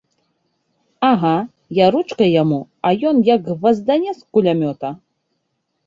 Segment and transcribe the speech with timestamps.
[1.09, 1.33] Ага,
[1.79, 4.89] я ручкай яму, а ён як гваздане з кулямёта!